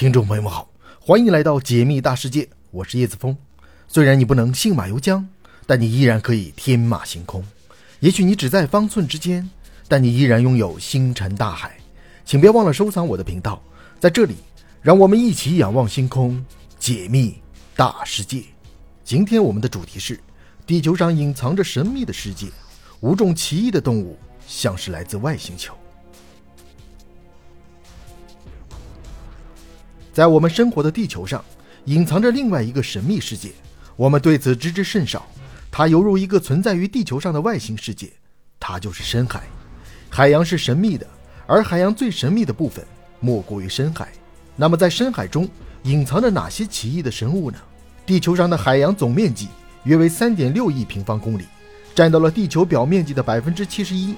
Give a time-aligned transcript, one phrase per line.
[0.00, 0.66] 听众朋友们好，
[0.98, 3.36] 欢迎来到解密大世界，我是叶子峰。
[3.86, 5.22] 虽然你不能信马由缰，
[5.66, 7.44] 但你依然可以天马行空。
[7.98, 9.46] 也许你只在方寸之间，
[9.88, 11.76] 但你依然拥有星辰大海。
[12.24, 13.62] 请别忘了收藏我的频道，
[13.98, 14.36] 在这里，
[14.80, 16.42] 让我们一起仰望星空，
[16.78, 17.36] 解密
[17.76, 18.42] 大世界。
[19.04, 20.18] 今天我们的主题是：
[20.66, 22.46] 地球上隐藏着神秘的世界，
[23.00, 25.74] 五种奇异的动物，像是来自外星球。
[30.12, 31.44] 在我们生活的地球上，
[31.84, 33.50] 隐藏着另外一个神秘世界，
[33.96, 35.26] 我们对此知之甚少。
[35.70, 38.10] 它犹如一个存在于地球上的外星世界，
[38.58, 39.44] 它就是深海。
[40.08, 41.06] 海洋是神秘的，
[41.46, 42.84] 而海洋最神秘的部分
[43.20, 44.08] 莫过于深海。
[44.56, 45.48] 那么，在深海中
[45.84, 47.58] 隐藏着哪些奇异的生物呢？
[48.04, 49.46] 地球上的海洋总面积
[49.84, 51.44] 约为三点六亿平方公里，
[51.94, 54.16] 占到了地球表面积的百分之七十一。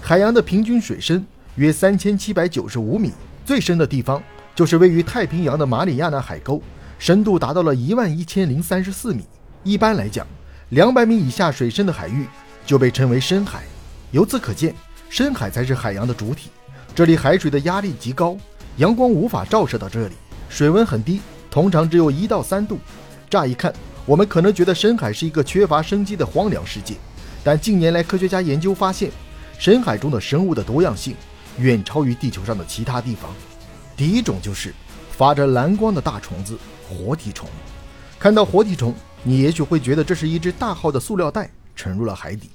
[0.00, 3.10] 海洋的平均水深约三千七百九十五米，
[3.44, 4.22] 最深的地方。
[4.54, 6.62] 就是位于太平洋的马里亚纳海沟，
[6.98, 9.24] 深度达到了一万一千零三十四米。
[9.64, 10.26] 一般来讲，
[10.70, 12.26] 两百米以下水深的海域
[12.66, 13.62] 就被称为深海。
[14.10, 14.74] 由此可见，
[15.08, 16.50] 深海才是海洋的主体。
[16.94, 18.36] 这里海水的压力极高，
[18.76, 20.14] 阳光无法照射到这里，
[20.50, 22.78] 水温很低，通常只有一到三度。
[23.30, 23.72] 乍一看，
[24.04, 26.94] 我们可能觉得深海是一个缺乏生机的荒凉世界，
[27.42, 29.10] 但近年来科学家研究发现，
[29.58, 31.16] 深海中的生物的多样性
[31.58, 33.30] 远超于地球上的其他地方。
[33.96, 34.74] 第一种就是
[35.10, 37.48] 发着蓝光的大虫子——活体虫。
[38.18, 42.50] 看到活体虫，你也许会觉得这是一只大号的塑料袋沉入了海底。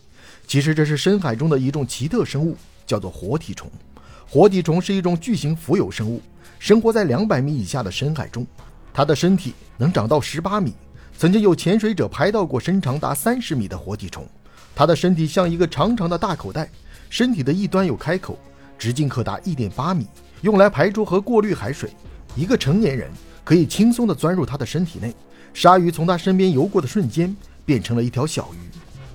[0.47, 3.69] 其实这是深海中的一种奇特生物，叫做活体虫。
[4.29, 6.21] 活体虫是一种巨型浮游生物，
[6.57, 8.45] 生活在两百米以下的深海中。
[8.93, 10.73] 它的身体能长到十八米。
[11.17, 14.27] 曾经有潜水者拍到过身长达三十米的活体虫。
[14.75, 16.69] 它的身体像一个长长的大口袋，
[17.09, 18.37] 身体的一端有开口，
[18.77, 20.07] 直径可达一点八米。
[20.41, 21.89] 用来排出和过滤海水，
[22.35, 23.09] 一个成年人
[23.43, 25.13] 可以轻松地钻入它的身体内。
[25.53, 27.35] 鲨鱼从它身边游过的瞬间，
[27.65, 28.57] 变成了一条小鱼。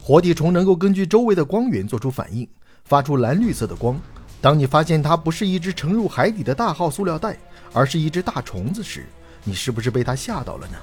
[0.03, 2.49] 活体虫能够根据周围的光源做出反应，
[2.85, 3.97] 发出蓝绿色的光。
[4.41, 7.37] 当你发现它不是一只沉入海底的大号塑料袋，
[7.73, 9.07] 而是一只大虫子时，
[9.45, 10.75] 你是不是被它吓到了呢？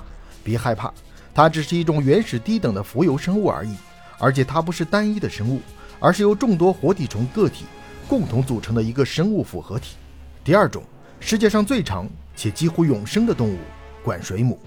[0.41, 0.93] 别害怕，
[1.33, 3.75] 它只是一种原始低等的浮游生物而已。
[4.17, 5.61] 而且它不是单一的生物，
[5.99, 7.65] 而是由众多活体虫个体
[8.07, 9.95] 共同组成的一个生物复合体。
[10.41, 10.83] 第二种，
[11.19, 13.57] 世界上最长且几乎永生的动物——
[14.01, 14.57] 管水母。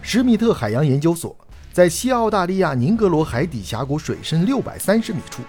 [0.00, 1.36] 施密特海洋研究所
[1.70, 5.42] 在西澳大利亚宁格罗海底峡谷水深六百三十米处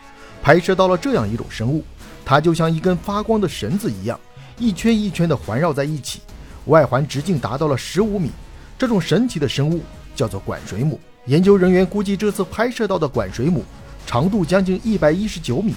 [0.43, 1.83] 拍摄到了这样一种生物，
[2.25, 4.19] 它就像一根发光的绳子一样，
[4.57, 6.21] 一圈一圈地环绕在一起，
[6.65, 8.31] 外环直径达到了十五米。
[8.77, 9.81] 这种神奇的生物
[10.13, 10.99] 叫做管水母。
[11.25, 13.63] 研究人员估计，这次拍摄到的管水母
[14.05, 15.73] 长度将近一百一十九米。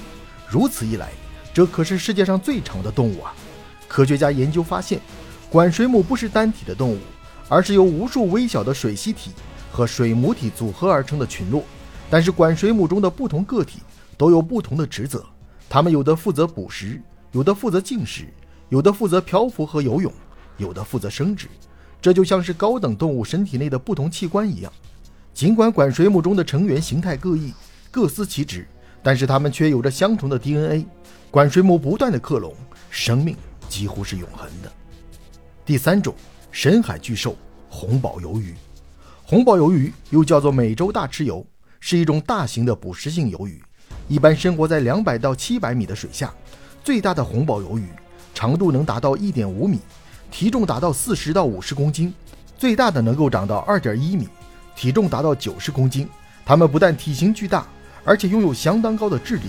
[0.48, 1.08] 如此一来，
[1.54, 3.32] 这可是世界上最长的动物啊！
[3.92, 4.98] 科学家研究发现，
[5.50, 6.98] 管水母不是单体的动物，
[7.46, 9.32] 而是由无数微小的水螅体
[9.70, 11.62] 和水母体组合而成的群落。
[12.08, 13.80] 但是，管水母中的不同个体
[14.16, 15.22] 都有不同的职责，
[15.68, 17.02] 它们有的负责捕食，
[17.32, 18.24] 有的负责进食，
[18.70, 20.10] 有的负责漂浮和游泳，
[20.56, 21.46] 有的负责生殖。
[22.00, 24.72] 这就像是高等动物身体内的不同器官一样。
[25.34, 27.52] 尽管管水母中的成员形态各异，
[27.90, 28.66] 各司其职，
[29.02, 30.86] 但是它们却有着相同的 DNA。
[31.30, 32.54] 管水母不断的克隆，
[32.88, 33.36] 生命。
[33.72, 34.70] 几乎是永恒的。
[35.64, 36.14] 第三种
[36.50, 37.34] 深海巨兽
[37.70, 38.54] 红宝鱿鱼，
[39.24, 41.42] 红宝鱿鱼又叫做美洲大螭鱿，
[41.80, 43.62] 是一种大型的捕食性鱿鱼，
[44.08, 46.30] 一般生活在两百到七百米的水下。
[46.84, 47.86] 最大的红宝鱿鱼
[48.34, 49.78] 长度能达到一点五米，
[50.30, 52.12] 体重达到四十到五十公斤，
[52.58, 54.28] 最大的能够长到二点一米，
[54.76, 56.06] 体重达到九十公斤。
[56.44, 57.66] 它们不但体型巨大，
[58.04, 59.44] 而且拥有相当高的智力。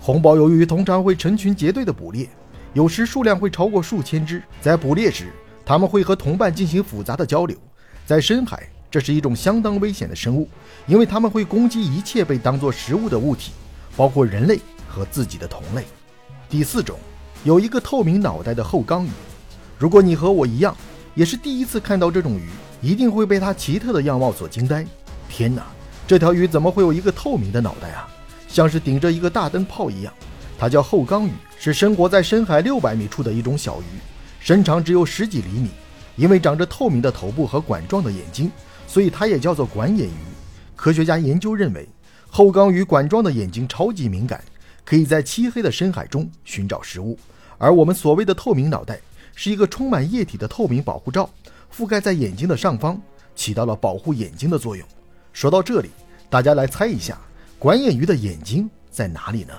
[0.00, 2.28] 红宝鱿鱼通常会成群结队的捕猎。
[2.74, 4.42] 有时数量会超过数千只。
[4.60, 5.32] 在捕猎时，
[5.64, 7.56] 它们会和同伴进行复杂的交流。
[8.04, 10.48] 在深海，这是一种相当危险的生物，
[10.86, 13.52] 因为它们会攻击一切被当作食物的物体，
[13.96, 15.84] 包括人类和自己的同类。
[16.50, 16.98] 第四种，
[17.44, 19.10] 有一个透明脑袋的后缸鱼。
[19.78, 20.76] 如果你和我一样，
[21.14, 22.48] 也是第一次看到这种鱼，
[22.82, 24.84] 一定会被它奇特的样貌所惊呆。
[25.28, 25.64] 天哪，
[26.08, 28.08] 这条鱼怎么会有一个透明的脑袋啊？
[28.48, 30.12] 像是顶着一个大灯泡一样。
[30.58, 31.32] 它叫后缸鱼。
[31.64, 33.84] 是生活在深海六百米处的一种小鱼，
[34.38, 35.70] 身长只有十几厘米。
[36.14, 38.52] 因为长着透明的头部和管状的眼睛，
[38.86, 40.12] 所以它也叫做管眼鱼。
[40.76, 41.88] 科学家研究认为，
[42.28, 44.44] 后缸鱼管状的眼睛超级敏感，
[44.84, 47.18] 可以在漆黑的深海中寻找食物。
[47.56, 49.00] 而我们所谓的透明脑袋，
[49.34, 51.30] 是一个充满液体的透明保护罩，
[51.74, 53.00] 覆盖在眼睛的上方，
[53.34, 54.86] 起到了保护眼睛的作用。
[55.32, 55.88] 说到这里，
[56.28, 57.18] 大家来猜一下，
[57.58, 59.54] 管眼鱼的眼睛在哪里呢？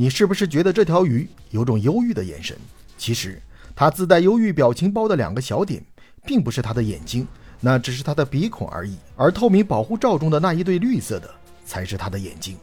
[0.00, 2.56] 你是不是觉得这条鱼有种忧郁的眼神？
[2.96, 3.42] 其实，
[3.74, 5.84] 它自带忧郁表情包的两个小点，
[6.24, 7.26] 并不是它的眼睛，
[7.58, 8.96] 那只是它的鼻孔而已。
[9.16, 11.28] 而透明保护罩中的那一对绿色的，
[11.64, 12.56] 才是它的眼睛。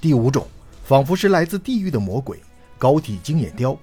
[0.00, 0.46] 第五种，
[0.84, 2.40] 仿佛是来自地狱的魔鬼——
[2.78, 3.76] 高体金眼雕。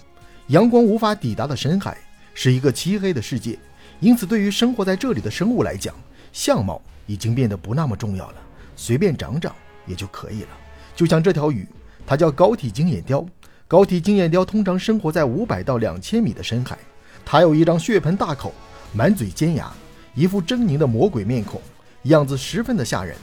[0.47, 1.97] 阳光无法抵达的深海
[2.33, 3.59] 是一个漆黑的世界，
[3.99, 5.93] 因此对于生活在这里的生物来讲，
[6.31, 8.37] 相貌已经变得不那么重要了，
[8.77, 9.53] 随便长长
[9.85, 10.49] 也就可以了。
[10.95, 11.67] 就像这条鱼，
[12.05, 13.27] 它叫高体金眼鲷。
[13.67, 16.77] 高体金眼鲷通常生活在五百到两千米的深海，
[17.25, 18.53] 它有一张血盆大口，
[18.93, 19.71] 满嘴尖牙，
[20.13, 21.59] 一副狰狞的魔鬼面孔，
[22.03, 23.15] 样子十分的吓人。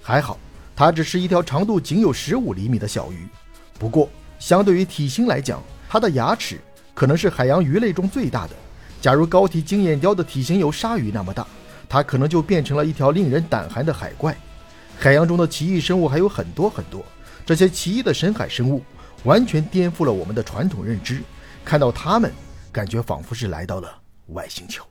[0.00, 0.38] 还好，
[0.76, 3.26] 它只是一条长度仅有十五厘米的小鱼，
[3.78, 4.08] 不过
[4.38, 6.60] 相对于体型来讲，它的牙齿
[6.94, 8.52] 可能是海洋鱼类中最大的。
[9.00, 11.44] 假如高体金眼鲷的体型有鲨鱼那么大，
[11.88, 14.36] 它可能就变成了一条令人胆寒的海怪。
[14.96, 17.04] 海洋中的奇异生物还有很多很多，
[17.56, 18.82] 这些奇异的深海生物。
[19.24, 21.20] 完全颠覆了我们的传统认知，
[21.64, 22.32] 看到它们，
[22.70, 24.84] 感觉仿佛是来到了外星球。